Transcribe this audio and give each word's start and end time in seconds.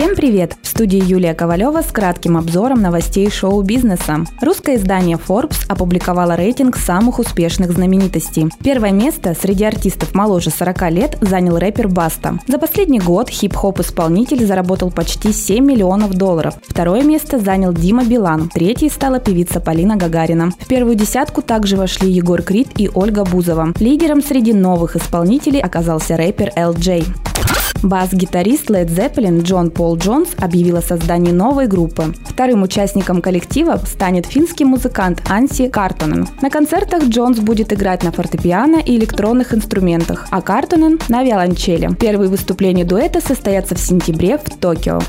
Всем 0.00 0.16
привет! 0.16 0.56
В 0.62 0.66
студии 0.66 0.98
Юлия 0.98 1.34
Ковалева 1.34 1.82
с 1.82 1.92
кратким 1.92 2.38
обзором 2.38 2.80
новостей 2.80 3.30
шоу-бизнеса. 3.30 4.24
Русское 4.40 4.76
издание 4.76 5.18
Forbes 5.18 5.66
опубликовало 5.68 6.36
рейтинг 6.36 6.78
самых 6.78 7.18
успешных 7.18 7.72
знаменитостей. 7.72 8.48
Первое 8.64 8.92
место 8.92 9.36
среди 9.38 9.64
артистов 9.64 10.14
моложе 10.14 10.48
40 10.48 10.90
лет 10.90 11.18
занял 11.20 11.58
рэпер 11.58 11.88
Баста. 11.88 12.38
За 12.46 12.56
последний 12.56 12.98
год 12.98 13.28
хип-хоп-исполнитель 13.28 14.46
заработал 14.46 14.90
почти 14.90 15.34
7 15.34 15.62
миллионов 15.62 16.14
долларов. 16.14 16.54
Второе 16.66 17.02
место 17.02 17.38
занял 17.38 17.74
Дима 17.74 18.02
Билан. 18.02 18.48
Третьей 18.48 18.88
стала 18.88 19.20
певица 19.20 19.60
Полина 19.60 19.96
Гагарина. 19.96 20.50
В 20.58 20.66
первую 20.66 20.94
десятку 20.94 21.42
также 21.42 21.76
вошли 21.76 22.10
Егор 22.10 22.40
Крид 22.40 22.68
и 22.78 22.88
Ольга 22.94 23.26
Бузова. 23.26 23.74
Лидером 23.78 24.22
среди 24.22 24.54
новых 24.54 24.96
исполнителей 24.96 25.60
оказался 25.60 26.16
рэпер 26.16 26.52
LJ. 26.56 27.04
Бас-гитарист 27.82 28.68
Led 28.68 28.88
Zeppelin 28.88 29.42
Джон 29.42 29.70
Пол 29.90 29.98
Джонс 29.98 30.28
объявил 30.38 30.76
о 30.76 30.82
создании 30.82 31.32
новой 31.32 31.66
группы. 31.66 32.14
Вторым 32.24 32.62
участником 32.62 33.20
коллектива 33.20 33.76
станет 33.84 34.24
финский 34.24 34.64
музыкант 34.64 35.20
Анси 35.28 35.68
Картонен. 35.68 36.28
На 36.42 36.48
концертах 36.48 37.02
Джонс 37.08 37.40
будет 37.40 37.72
играть 37.72 38.04
на 38.04 38.12
фортепиано 38.12 38.76
и 38.76 38.96
электронных 38.96 39.52
инструментах, 39.52 40.28
а 40.30 40.42
Картонен– 40.42 41.00
на 41.08 41.24
виолончели. 41.24 41.92
Первые 41.96 42.30
выступления 42.30 42.84
дуэта 42.84 43.20
состоятся 43.20 43.74
в 43.74 43.80
сентябре 43.80 44.38
в 44.38 44.44
Токио. 44.60 45.00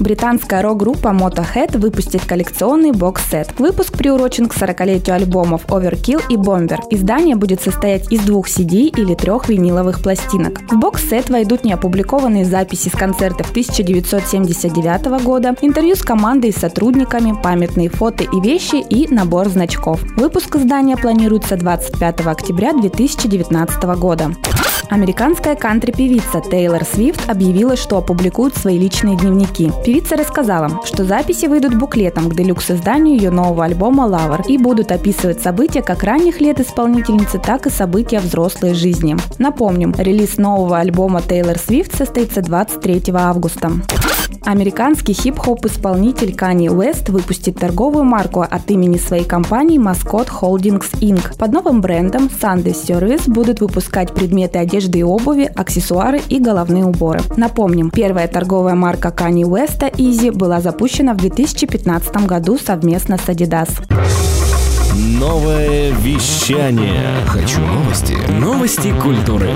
Британская 0.00 0.62
рок-группа 0.62 1.08
Motorhead 1.08 1.76
выпустит 1.76 2.24
коллекционный 2.24 2.92
бокс-сет. 2.92 3.58
Выпуск 3.58 3.96
приурочен 3.96 4.46
к 4.46 4.56
40-летию 4.56 5.16
альбомов 5.16 5.66
Overkill 5.66 6.22
и 6.28 6.36
Bomber. 6.36 6.78
Издание 6.90 7.34
будет 7.34 7.60
состоять 7.60 8.10
из 8.12 8.20
двух 8.20 8.48
CD 8.48 8.86
или 8.86 9.14
трех 9.14 9.48
виниловых 9.48 10.00
пластинок. 10.00 10.60
В 10.70 10.76
бокс-сет 10.76 11.30
войдут 11.30 11.64
неопубликованные 11.64 12.44
записи 12.44 12.88
с 12.88 12.92
концертов 12.92 13.50
1979 13.50 15.22
года, 15.24 15.56
интервью 15.62 15.96
с 15.96 16.02
командой 16.02 16.50
и 16.50 16.58
сотрудниками, 16.58 17.34
памятные 17.42 17.88
фото 17.88 18.22
и 18.22 18.40
вещи 18.40 18.76
и 18.76 19.12
набор 19.12 19.48
значков. 19.48 20.02
Выпуск 20.16 20.54
издания 20.56 20.96
планируется 20.96 21.56
25 21.56 22.20
октября 22.26 22.72
2019 22.72 23.82
года. 23.98 24.30
Американская 24.90 25.54
кантри-певица 25.54 26.40
Тейлор 26.40 26.84
Свифт 26.84 27.28
объявила, 27.28 27.76
что 27.76 27.98
опубликует 27.98 28.56
свои 28.56 28.78
личные 28.78 29.16
дневники. 29.16 29.70
Певица 29.88 30.16
рассказала, 30.16 30.82
что 30.84 31.02
записи 31.04 31.46
выйдут 31.46 31.74
буклетом 31.74 32.28
к 32.28 32.34
делюкс-изданию 32.36 33.16
ее 33.16 33.30
нового 33.30 33.64
альбома 33.64 34.02
«Лавр» 34.02 34.42
и 34.46 34.58
будут 34.58 34.92
описывать 34.92 35.40
события 35.40 35.80
как 35.80 36.02
ранних 36.02 36.42
лет 36.42 36.60
исполнительницы, 36.60 37.38
так 37.38 37.66
и 37.66 37.70
события 37.70 38.18
взрослой 38.18 38.74
жизни. 38.74 39.16
Напомним, 39.38 39.94
релиз 39.96 40.36
нового 40.36 40.78
альбома 40.78 41.22
Тейлор 41.22 41.56
Свифт 41.56 41.96
состоится 41.96 42.42
23 42.42 43.04
августа. 43.14 43.70
Американский 44.48 45.12
хип-хоп-исполнитель 45.12 46.30
Kanye 46.30 46.68
West 46.68 47.12
выпустит 47.12 47.58
торговую 47.58 48.04
марку 48.04 48.40
от 48.40 48.70
имени 48.70 48.96
своей 48.96 49.24
компании 49.24 49.78
Mascot 49.78 50.30
Holdings 50.40 50.90
Inc. 51.00 51.36
Под 51.36 51.52
новым 51.52 51.82
брендом 51.82 52.28
Sunday 52.28 52.72
Service 52.72 53.30
будут 53.30 53.60
выпускать 53.60 54.14
предметы 54.14 54.58
одежды 54.58 55.00
и 55.00 55.02
обуви, 55.02 55.52
аксессуары 55.54 56.22
и 56.30 56.38
головные 56.38 56.86
уборы. 56.86 57.20
Напомним, 57.36 57.90
первая 57.90 58.26
торговая 58.26 58.74
марка 58.74 59.10
Kanye 59.10 59.42
West 59.42 59.80
Easy 59.98 60.32
была 60.32 60.62
запущена 60.62 61.12
в 61.12 61.18
2015 61.18 62.16
году 62.26 62.56
совместно 62.56 63.18
с 63.18 63.28
Adidas. 63.28 63.68
Новое 65.20 65.90
вещание. 65.90 67.16
Хочу 67.26 67.60
новости. 67.60 68.16
Новости 68.40 68.94
культуры. 68.98 69.50